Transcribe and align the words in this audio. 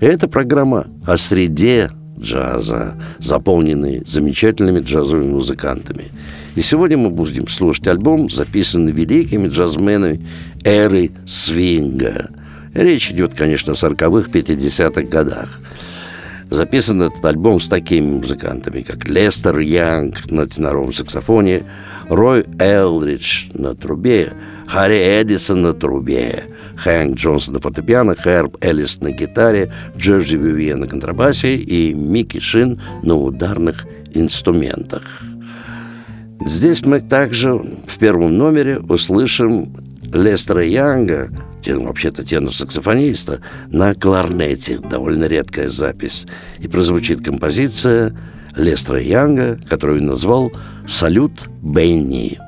Это 0.00 0.28
программа 0.28 0.86
о 1.06 1.16
среде 1.16 1.90
джаза, 2.18 2.94
заполненной 3.18 4.02
замечательными 4.06 4.80
джазовыми 4.80 5.32
музыкантами. 5.32 6.12
И 6.54 6.60
сегодня 6.60 6.96
мы 6.96 7.10
будем 7.10 7.48
слушать 7.48 7.86
альбом, 7.88 8.30
записанный 8.30 8.92
великими 8.92 9.48
джазменами 9.48 10.24
эры 10.64 11.10
свинга. 11.26 12.28
Речь 12.74 13.10
идет, 13.10 13.34
конечно, 13.34 13.72
о 13.72 13.76
40-х, 13.76 14.30
50-х 14.30 15.02
годах. 15.02 15.60
Записан 16.48 17.02
этот 17.02 17.24
альбом 17.24 17.60
с 17.60 17.66
такими 17.68 18.18
музыкантами, 18.20 18.82
как 18.82 19.08
Лестер 19.08 19.58
Янг 19.58 20.30
на 20.30 20.46
теноровом 20.46 20.92
саксофоне, 20.92 21.64
Рой 22.08 22.44
Элридж 22.58 23.50
на 23.52 23.74
трубе, 23.74 24.32
Харри 24.68 25.20
Эдисон 25.20 25.62
на 25.62 25.72
трубе, 25.72 26.44
Хэнк 26.76 27.16
Джонсон 27.16 27.54
на 27.54 27.60
фортепиано, 27.60 28.14
Хэрб 28.14 28.58
Эллис 28.60 29.00
на 29.00 29.10
гитаре, 29.10 29.72
Джорджи 29.96 30.36
Вивье 30.36 30.76
на 30.76 30.86
контрабасе 30.86 31.56
и 31.56 31.94
Микки 31.94 32.38
Шин 32.38 32.80
на 33.02 33.16
ударных 33.16 33.86
инструментах. 34.12 35.22
Здесь 36.44 36.84
мы 36.84 37.00
также 37.00 37.54
в 37.54 37.98
первом 37.98 38.36
номере 38.36 38.78
услышим 38.78 39.74
Лестера 40.02 40.64
Янга, 40.64 41.30
вообще-то 41.66 42.22
тенор-саксофониста, 42.22 43.40
на 43.68 43.94
кларнете, 43.94 44.78
довольно 44.78 45.24
редкая 45.24 45.68
запись. 45.68 46.26
И 46.60 46.68
прозвучит 46.68 47.24
композиция 47.24 48.16
Лестера 48.56 49.00
Янга, 49.00 49.58
которую 49.68 50.00
он 50.00 50.06
назвал 50.06 50.52
«Салют 50.86 51.48
Бенни». 51.62 52.38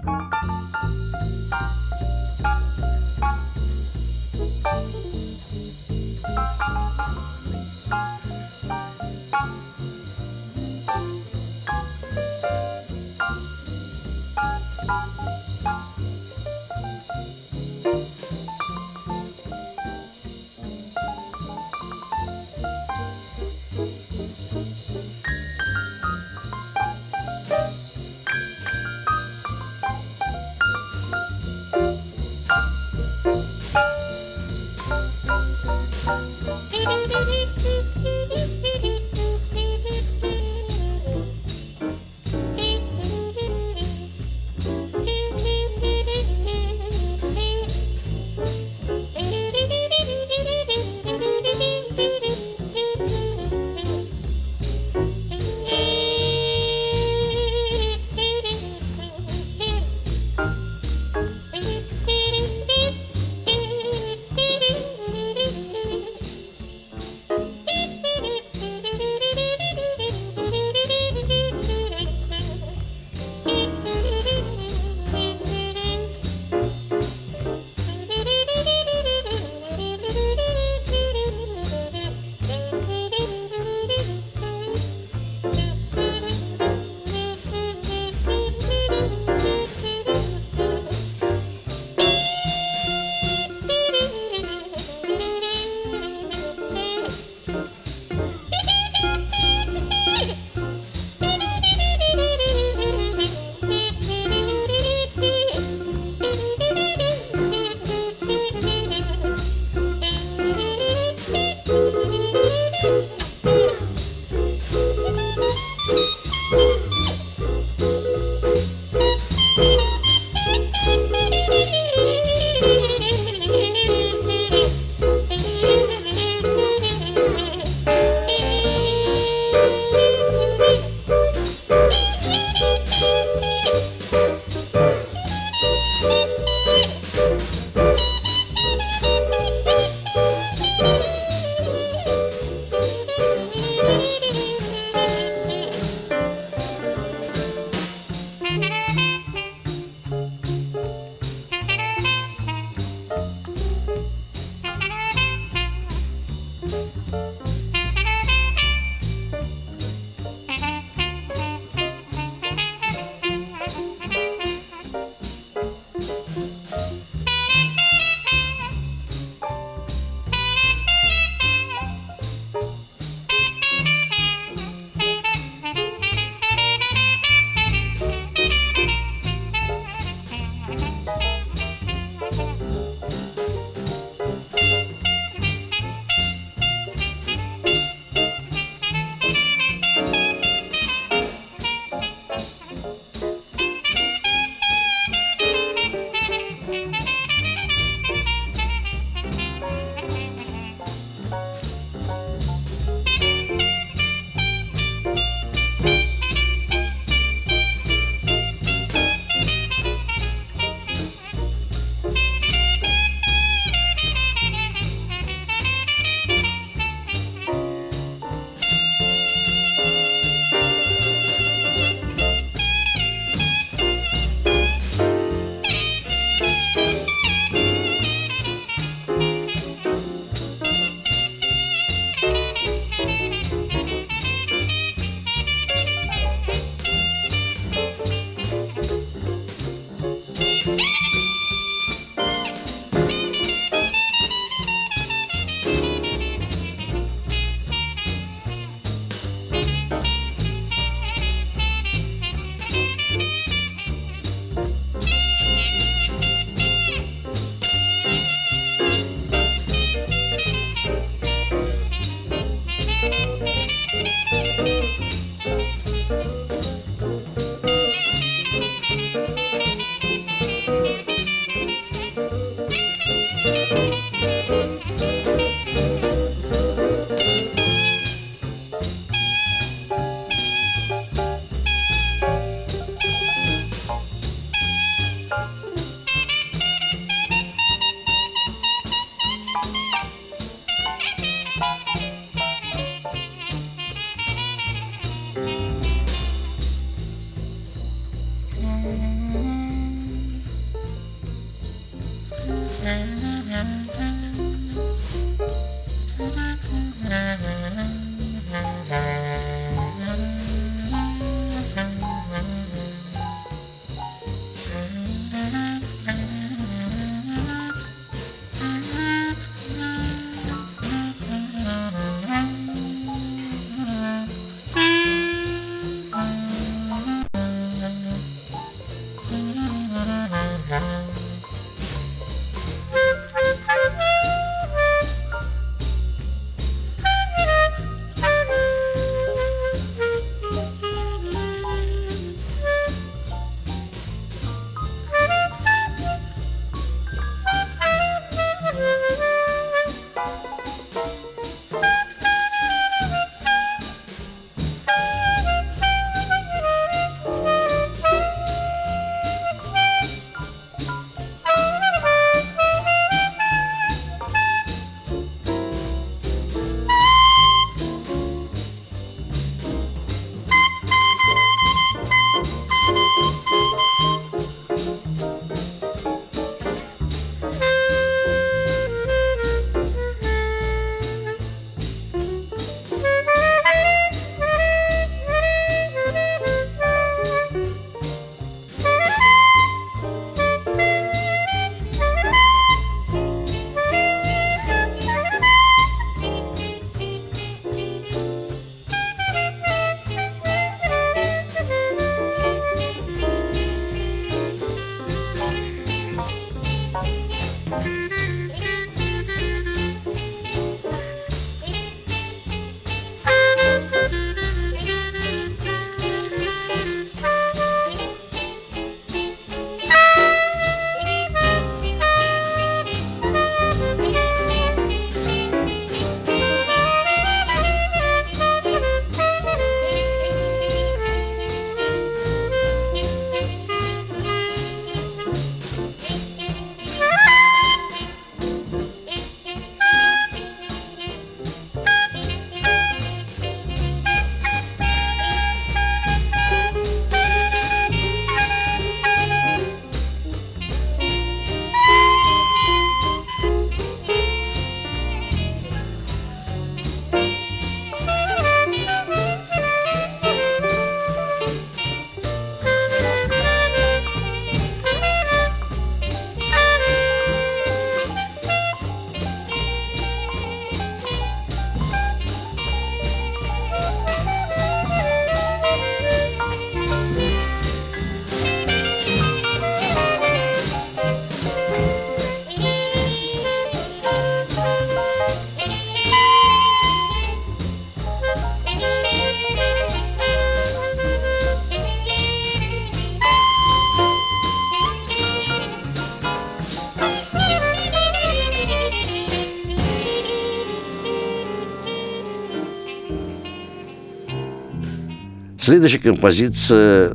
Следующая 505.70 506.00
композиция 506.00 507.10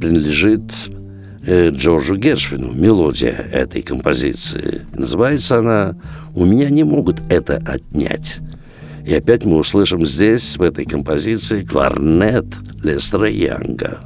принадлежит 0.00 0.62
э, 1.42 1.68
Джорджу 1.68 2.16
Гершвину, 2.16 2.72
мелодия 2.72 3.46
этой 3.52 3.82
композиции. 3.82 4.86
Называется 4.94 5.58
она 5.58 5.96
«У 6.34 6.46
меня 6.46 6.70
не 6.70 6.82
могут 6.82 7.20
это 7.28 7.56
отнять». 7.56 8.38
И 9.04 9.12
опять 9.12 9.44
мы 9.44 9.58
услышим 9.58 10.06
здесь, 10.06 10.56
в 10.56 10.62
этой 10.62 10.86
композиции, 10.86 11.62
кларнет 11.62 12.46
Лестера 12.82 13.28
Янга. 13.28 14.00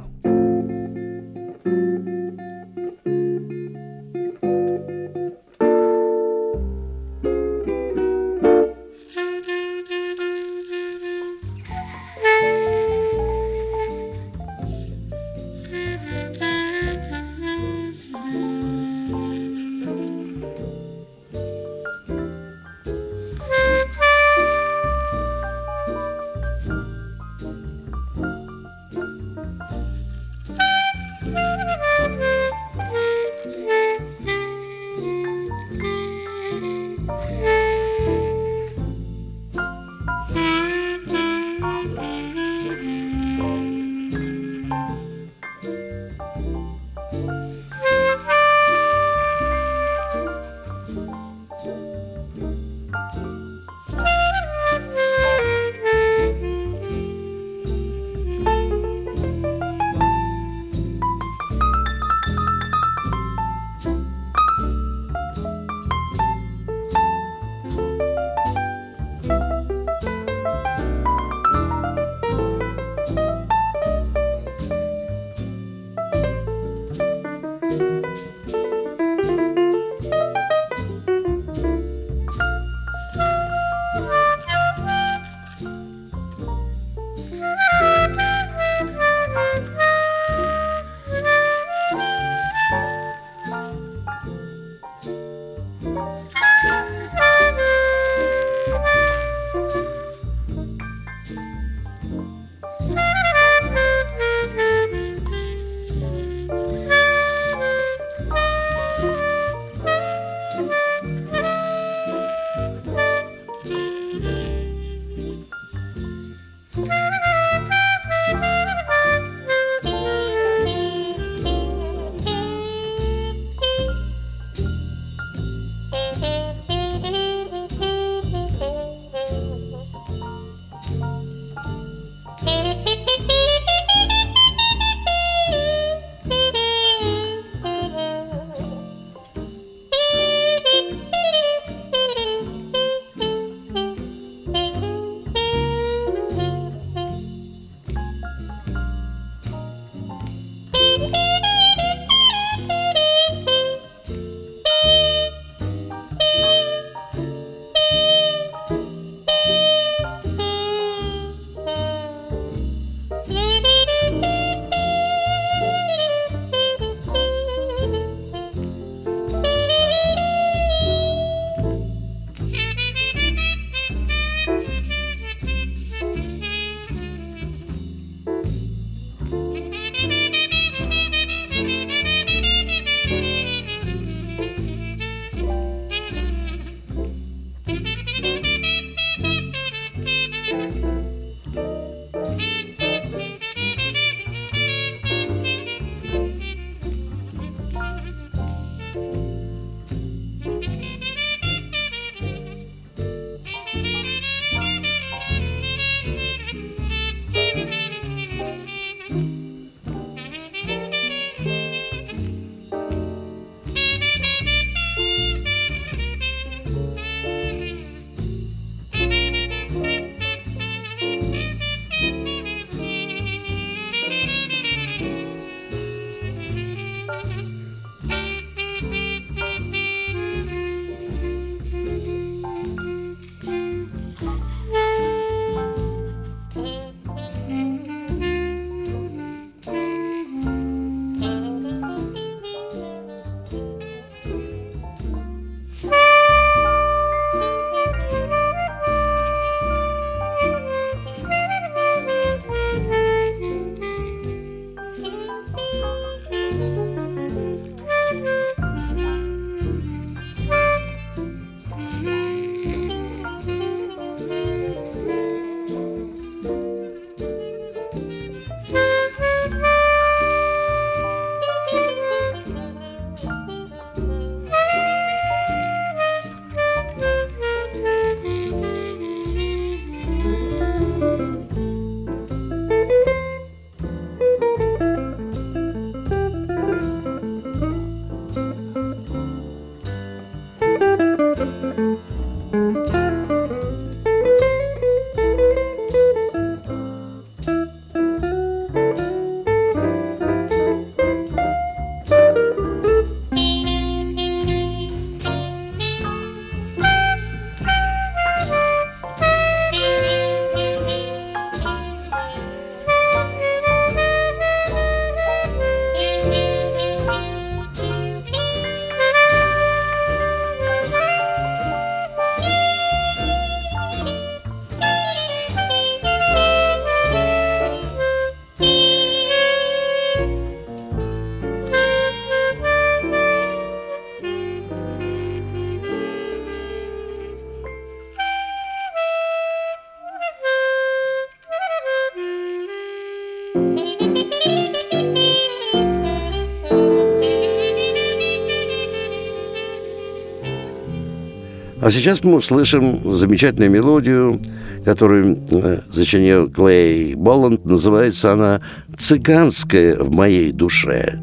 А 351.85 351.91
сейчас 351.91 352.23
мы 352.23 352.37
услышим 352.37 353.13
замечательную 353.13 353.69
мелодию, 353.69 354.41
которую 354.83 355.37
э, 355.51 355.81
зачинил 355.91 356.49
Клей 356.49 357.13
Боланд. 357.13 357.63
Называется 357.63 358.33
она 358.33 358.61
«Цыганская 358.97 359.95
в 359.97 360.09
моей 360.09 360.51
душе». 360.51 361.19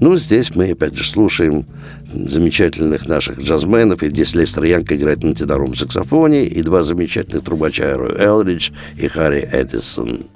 Ну, 0.00 0.16
здесь 0.16 0.56
мы, 0.56 0.72
опять 0.72 0.96
же, 0.96 1.08
слушаем 1.08 1.66
замечательных 2.12 3.06
наших 3.06 3.38
джазменов. 3.38 4.02
И 4.02 4.10
здесь 4.10 4.34
Лестер 4.34 4.64
Янг 4.64 4.90
играет 4.90 5.22
на 5.22 5.36
теноровом 5.36 5.76
саксофоне, 5.76 6.46
и 6.46 6.64
два 6.64 6.82
замечательных 6.82 7.44
трубача 7.44 7.84
Элридж 7.84 8.72
и 8.98 9.06
Харри 9.06 9.48
Эдисон. 9.52 10.26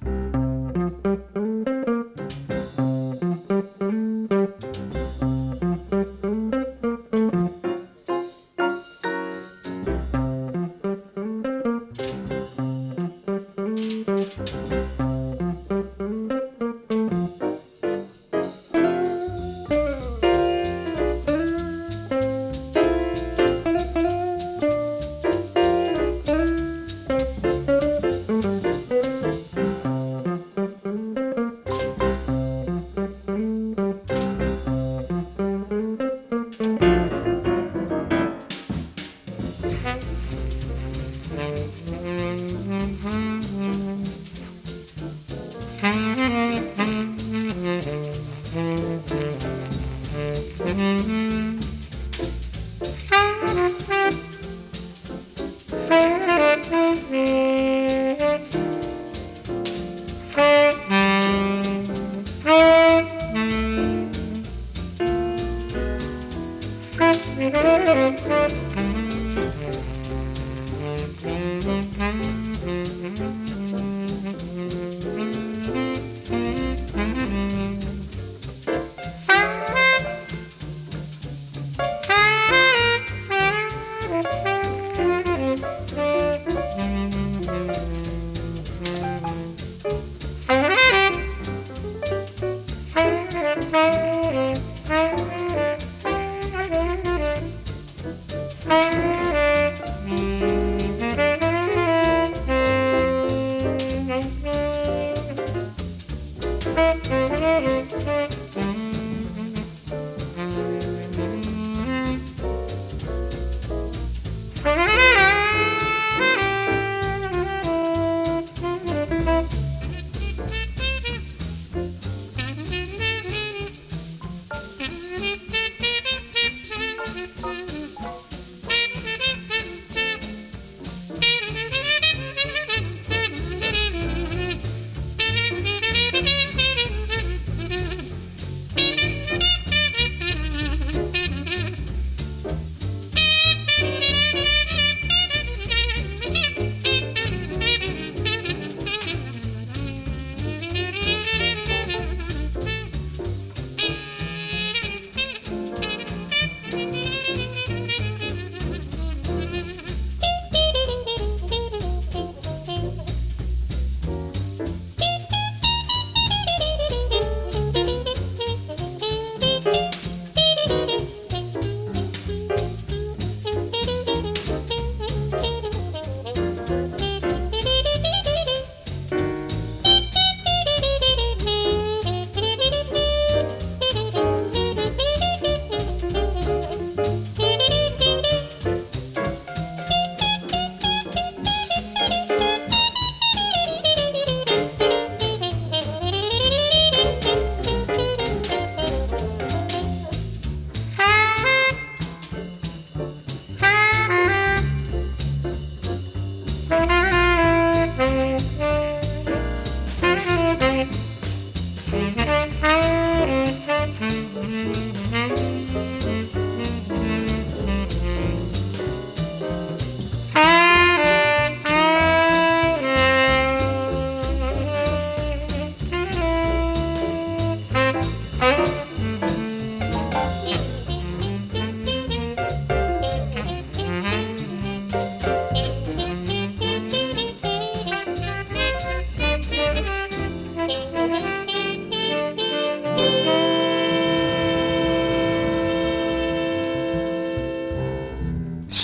Música 106.76 107.25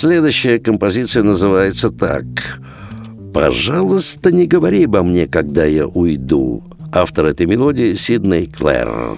Следующая 0.03 0.59
композиция 0.59 1.23
называется 1.23 1.89
так. 1.89 2.25
«Пожалуйста, 3.33 4.33
не 4.33 4.47
говори 4.47 4.83
обо 4.83 5.01
мне, 5.01 5.27
когда 5.27 5.63
я 5.63 5.87
уйду». 5.87 6.61
Автор 6.91 7.27
этой 7.27 7.45
мелодии 7.45 7.93
Сидней 7.93 8.45
Клэр. 8.45 9.15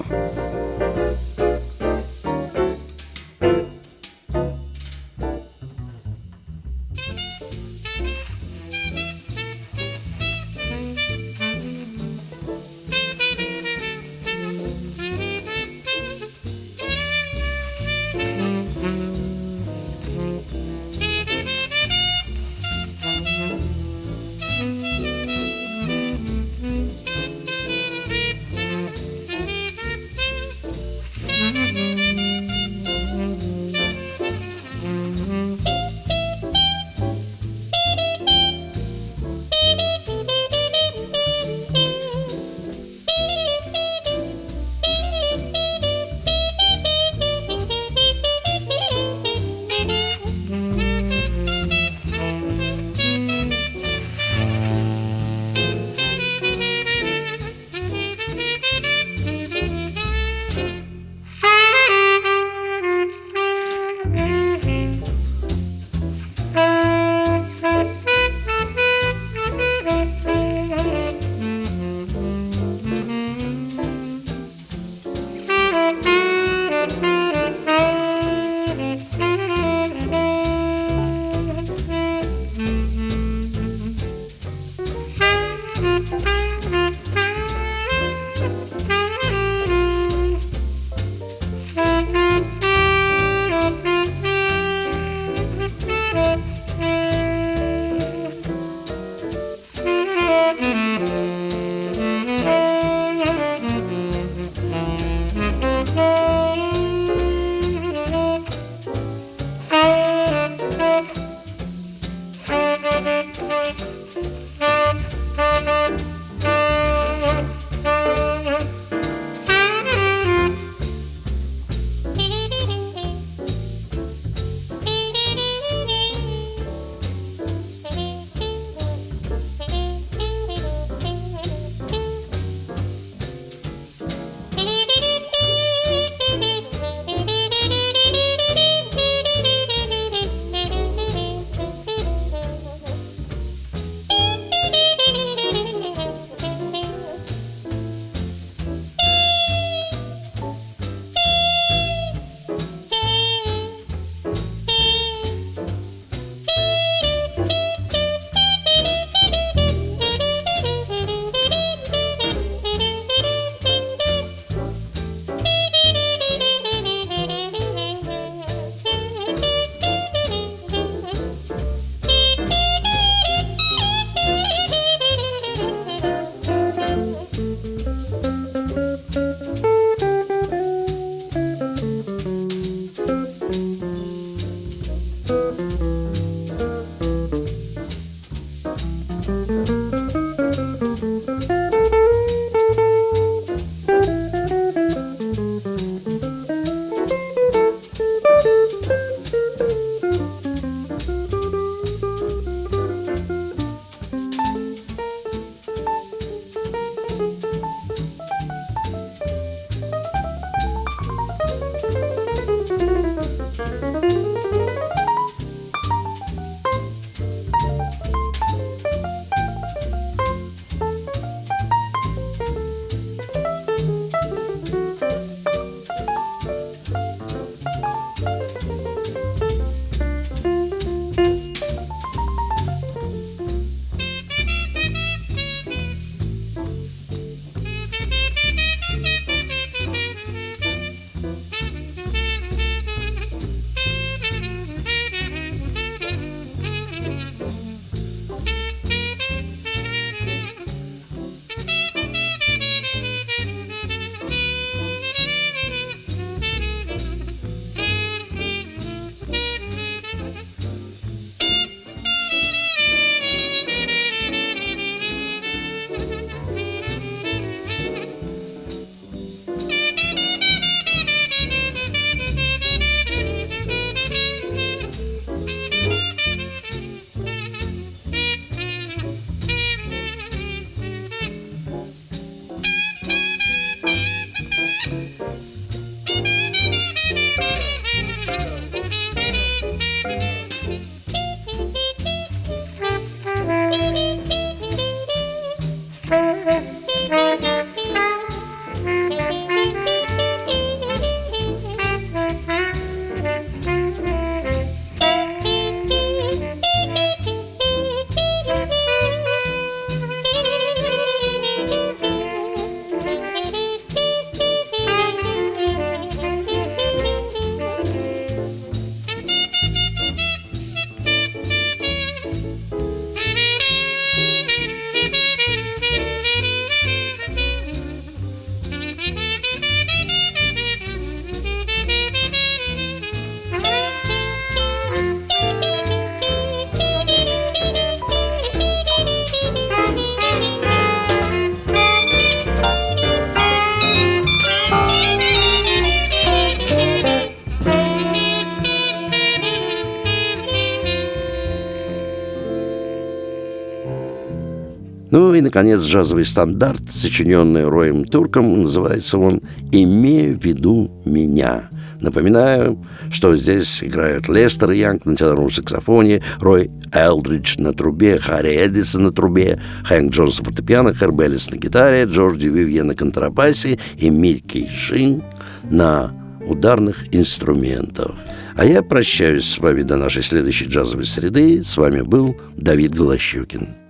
Наконец, 355.55 355.83
джазовый 355.83 356.25
стандарт, 356.25 356.91
сочиненный 356.91 357.63
Роем 357.63 358.03
Турком, 358.03 358.63
называется 358.63 359.17
он 359.17 359.39
«Имея 359.71 360.33
в 360.33 360.43
виду 360.43 360.91
меня». 361.05 361.69
Напоминаю, 362.01 362.85
что 363.09 363.37
здесь 363.37 363.81
играют 363.81 364.27
Лестер 364.27 364.71
Янг 364.71 365.05
на 365.05 365.15
теноровом 365.15 365.49
саксофоне, 365.49 366.21
Рой 366.39 366.69
Элдридж 366.91 367.55
на 367.57 367.71
трубе, 367.71 368.17
Харри 368.17 368.65
Эдисон 368.65 369.03
на 369.03 369.13
трубе, 369.13 369.61
Хэнк 369.85 370.11
Джонс 370.11 370.39
на 370.39 370.43
фортепиано, 370.43 370.93
Херб 370.93 371.21
Эллис 371.21 371.49
на 371.49 371.55
гитаре, 371.55 372.03
Джорджи 372.03 372.49
Вивье 372.49 372.83
на 372.83 372.93
контрабасе 372.93 373.79
и 373.97 374.09
Микки 374.09 374.67
Шин 374.67 375.23
на 375.63 376.11
ударных 376.45 377.15
инструментах. 377.15 378.11
А 378.57 378.65
я 378.65 378.83
прощаюсь 378.83 379.45
с 379.45 379.57
вами 379.57 379.83
до 379.83 379.95
нашей 379.95 380.21
следующей 380.21 380.65
джазовой 380.65 381.05
среды. 381.05 381.63
С 381.63 381.77
вами 381.77 382.01
был 382.01 382.35
Давид 382.57 382.93
Голощукин. 382.93 383.84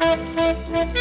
Thank 0.00 0.94
you. 0.94 0.99